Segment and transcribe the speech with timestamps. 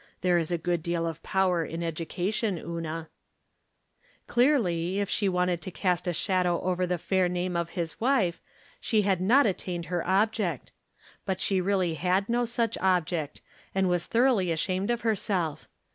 [0.21, 3.07] There is a good deal of power in education, Una."
[4.25, 8.41] Clearly, if she wanted to cast a shadow over the fair name of his wife,
[8.79, 10.71] she had not attained From Different Standpoints.
[11.27, 13.41] 117 her object; but sbe really had no such object,
[13.75, 15.67] and was thoroughly ashamed of herself.